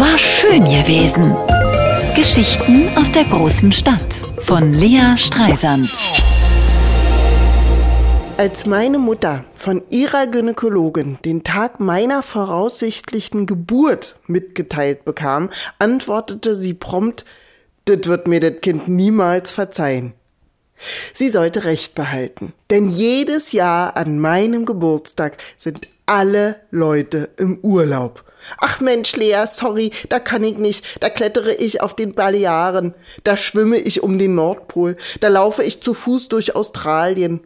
[0.00, 1.34] War schön gewesen.
[2.14, 5.90] Geschichten aus der großen Stadt von Lea Streisand.
[8.36, 15.50] Als meine Mutter von ihrer Gynäkologin den Tag meiner voraussichtlichen Geburt mitgeteilt bekam,
[15.80, 17.24] antwortete sie prompt,
[17.86, 20.12] das wird mir das Kind niemals verzeihen.
[21.12, 28.24] Sie sollte Recht behalten, denn jedes Jahr an meinem Geburtstag sind alle Leute im Urlaub.
[28.58, 31.02] Ach Mensch, Lea, sorry, da kann ich nicht.
[31.02, 32.94] Da klettere ich auf den Balearen.
[33.24, 34.96] Da schwimme ich um den Nordpol.
[35.20, 37.40] Da laufe ich zu Fuß durch Australien.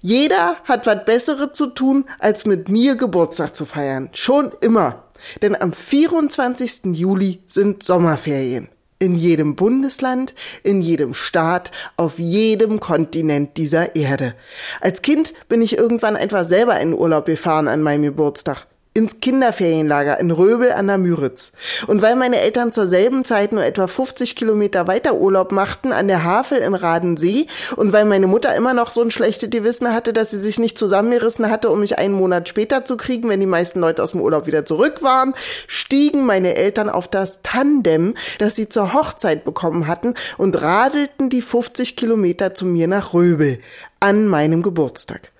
[0.00, 4.10] Jeder hat was Besseres zu tun, als mit mir Geburtstag zu feiern.
[4.12, 5.04] Schon immer.
[5.40, 6.92] Denn am 24.
[6.92, 8.68] Juli sind Sommerferien.
[8.98, 14.34] In jedem Bundesland, in jedem Staat, auf jedem Kontinent dieser Erde.
[14.80, 18.66] Als Kind bin ich irgendwann einfach selber in Urlaub gefahren an meinem Geburtstag
[18.96, 21.50] ins Kinderferienlager in Röbel an der Müritz.
[21.88, 26.06] Und weil meine Eltern zur selben Zeit nur etwa 50 Kilometer weiter Urlaub machten an
[26.06, 30.12] der Havel in Radensee und weil meine Mutter immer noch so ein schlechtes Gewissen hatte,
[30.12, 33.46] dass sie sich nicht zusammengerissen hatte, um mich einen Monat später zu kriegen, wenn die
[33.46, 35.34] meisten Leute aus dem Urlaub wieder zurück waren,
[35.66, 41.42] stiegen meine Eltern auf das Tandem, das sie zur Hochzeit bekommen hatten und radelten die
[41.42, 43.58] 50 Kilometer zu mir nach Röbel
[43.98, 45.32] an meinem Geburtstag.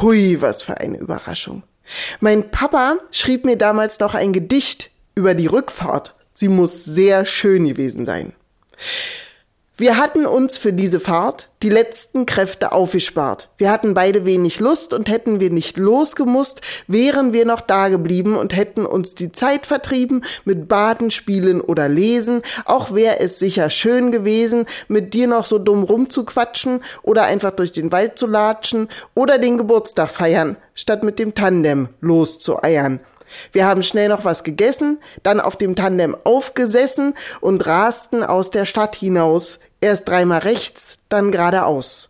[0.00, 1.62] Hui, was für eine Überraschung.
[2.20, 6.14] Mein Papa schrieb mir damals noch ein Gedicht über die Rückfahrt.
[6.34, 8.32] Sie muss sehr schön gewesen sein.
[9.80, 13.48] Wir hatten uns für diese Fahrt die letzten Kräfte aufgespart.
[13.58, 18.36] Wir hatten beide wenig Lust und hätten wir nicht losgemusst, wären wir noch da geblieben
[18.36, 22.42] und hätten uns die Zeit vertrieben mit Baden, Spielen oder Lesen.
[22.64, 27.70] Auch wäre es sicher schön gewesen, mit dir noch so dumm rumzuquatschen oder einfach durch
[27.70, 32.98] den Wald zu latschen oder den Geburtstag feiern, statt mit dem Tandem loszueiern.
[33.52, 38.64] Wir haben schnell noch was gegessen, dann auf dem Tandem aufgesessen und rasten aus der
[38.64, 42.08] Stadt hinaus Erst dreimal rechts, dann geradeaus.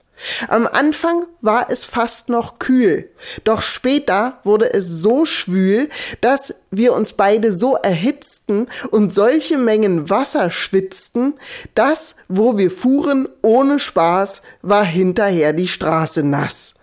[0.48, 3.08] Am Anfang war es fast noch kühl,
[3.44, 5.88] doch später wurde es so schwül,
[6.20, 11.34] dass wir uns beide so erhitzten und solche Mengen Wasser schwitzten,
[11.76, 16.74] dass, wo wir fuhren, ohne Spaß, war hinterher die Straße nass.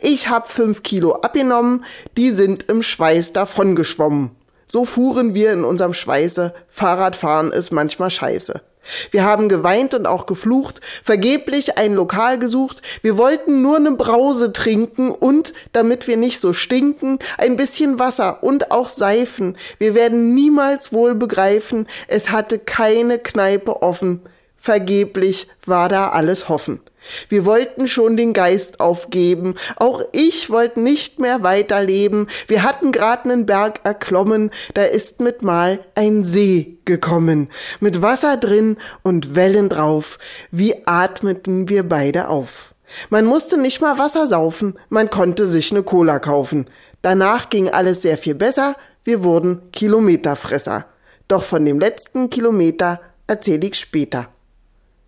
[0.00, 1.84] Ich hab fünf Kilo abgenommen,
[2.16, 4.30] die sind im Schweiß davongeschwommen.
[4.66, 6.54] So fuhren wir in unserem Schweiße.
[6.68, 8.62] Fahrradfahren ist manchmal scheiße.
[9.10, 12.82] Wir haben geweint und auch geflucht, vergeblich ein Lokal gesucht.
[13.02, 18.42] Wir wollten nur eine Brause trinken und, damit wir nicht so stinken, ein bisschen Wasser
[18.42, 19.56] und auch Seifen.
[19.78, 24.22] Wir werden niemals wohl begreifen, es hatte keine Kneipe offen.
[24.64, 26.80] Vergeblich war da alles hoffen.
[27.28, 29.56] Wir wollten schon den Geist aufgeben.
[29.76, 32.28] Auch ich wollte nicht mehr weiterleben.
[32.48, 34.50] Wir hatten grad nen Berg erklommen.
[34.72, 37.50] Da ist mit Mal ein See gekommen.
[37.80, 40.18] Mit Wasser drin und Wellen drauf.
[40.50, 42.74] Wie atmeten wir beide auf.
[43.10, 44.78] Man musste nicht mal Wasser saufen.
[44.88, 46.70] Man konnte sich ne Cola kaufen.
[47.02, 48.76] Danach ging alles sehr viel besser.
[49.02, 50.86] Wir wurden Kilometerfresser.
[51.28, 54.30] Doch von dem letzten Kilometer erzähl ich später.